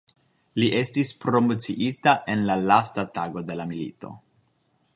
[0.61, 4.11] Li estis promociita en la lasta tago de la milito.